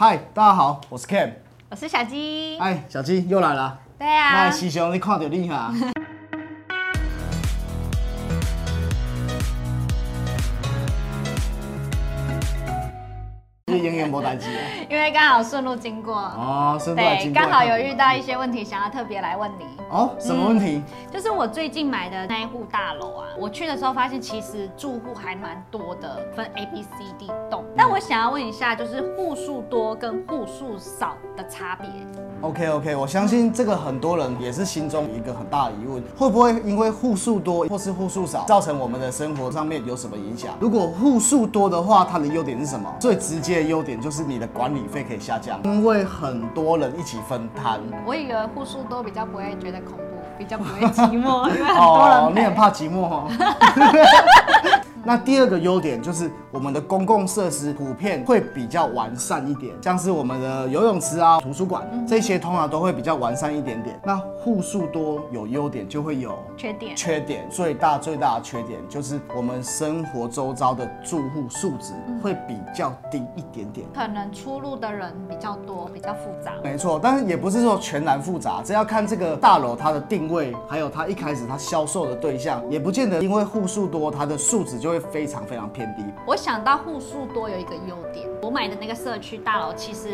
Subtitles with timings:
[0.00, 1.32] 嗨，大家好，我是 Cam。
[1.70, 2.56] 我是小鸡。
[2.60, 3.80] 哎，小鸡又来了。
[3.98, 4.50] 对啊那。
[4.52, 5.74] 师兄，你看到你哈？
[13.68, 14.60] 你永远无代志啊。
[14.88, 19.64] 因为刚好顺路经过，哦，顺路对，经刚好有遇到一些问题，想要特别来问你。
[19.90, 20.82] 哦，什么问题？
[21.10, 26.88] 就是我最近买的那一户大楼啊，我去的时候发现其实住户还蛮多的，分 A、B、C、
[27.18, 27.64] D 栋。
[27.76, 31.88] 但我想要问一下，就是户数多跟户数少的差别。
[32.40, 40.54] OK OK，我相信这个很多人也是心中一个很大的疑问，会不会因为户数多或是户数少，造成我们的生活上面有什么影响？
[40.60, 42.94] 如果户数多的话，它的优点是什么？
[43.00, 47.80] 最直接的优点就是你的管理费可以下降，因为很多人一起分摊。
[48.06, 50.02] 我以为户数多比较不会觉得恐怖，
[50.38, 52.32] 比较不会寂寞， 因为很多人哦。
[52.34, 53.28] 你很怕寂寞哦。
[55.04, 63.98] 那第二个优点就是我们的公共设施普遍会比较完善一点，像是我们的游泳池啊、图书馆这些，通常都会比较完善一点点。
[64.04, 66.96] 那户数多有优点，就会有缺点。
[66.96, 67.46] 缺点。
[67.50, 73.86] 最大最大的缺点就是我们生活周遭的住户素质会比较低一点点。
[73.94, 76.52] 可能出入的人比较多，比较复杂。
[76.62, 86.02] 没错，但是也不是说全然复杂，这要看这个大楼它的定位，还有它一开始它销售的对象，也不见得因为户数多，它的素质就会非常非常偏低。
[86.26, 90.08] 我想到户数多有一个优点，我买的那个社区大楼其实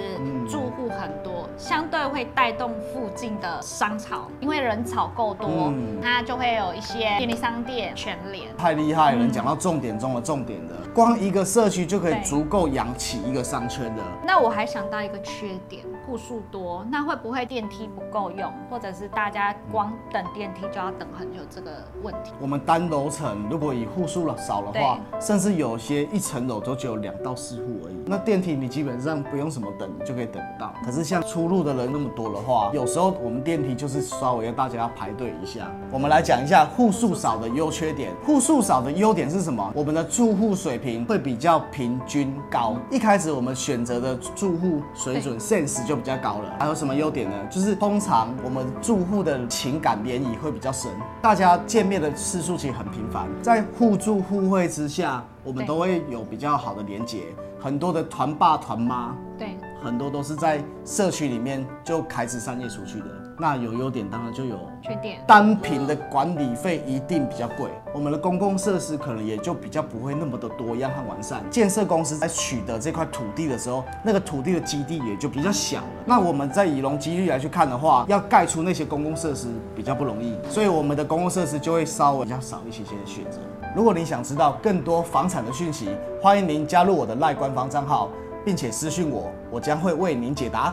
[0.50, 8.48] 住户很多，相对会带动附近的商潮，因为人潮够多，嗯它就会有一些便利商店全联。
[8.56, 14.02] 太厉害了，你讲到重点中的重点的，光一个社区就可以足够养起一个商圈的。
[14.26, 21.70] 那我还想到一个缺点，户数多，那会不会电梯不够用，或者是大家光等电梯就要等很久这个
[22.02, 22.32] 问题？
[22.40, 27.94] 我们单楼层如果以户数了少的话，甚至有些一层楼都只有两到四户而已。
[28.06, 30.72] 那电梯你基本上不用什么等，就可以等到。
[30.84, 35.70] 可是像出入的人那么多的话，有时候我们电梯就是稍微要大家要排队一下。
[35.90, 38.12] 我们来讲一下户数少的优缺点。
[38.24, 39.70] 户数少的优点是什么？
[39.74, 42.76] 我们的住户水平会比较平均高。
[42.90, 46.56] 一开始我们选择的住户水准 sense 就比较高了。
[46.58, 47.36] 还有什么优点呢？
[47.50, 50.90] 就是通常我们住户的情感联谊会比较深，
[51.20, 57.24] 大家见面的次数其实很频繁，在互助互惠之下，我们都会有比较好的连接。
[57.60, 63.06] 很多的团爸团妈，对，很多都是在社区里面就开枝散叶出去的。
[63.38, 65.18] 那有优点，当然就有缺点。
[65.26, 71.42] 单品的管理费一定比较贵，我们的公共设施可能也就比较不会那么的多样和完善。
[71.50, 75.86] 建设公司在取得这块土地的时候，那个土地的基地也就比较小了。
[76.04, 83.38] 那我们在以容积率来去看的话，要盖出那些公共设施比较不容易，所以我们的公共设施就会稍微比较少一些些的选择。
[83.74, 85.88] 如果您想知道更多房产的讯息，
[86.22, 88.08] 欢迎您加入我的赖官方账号，
[88.44, 90.72] 并且私讯我，我将会为您解答。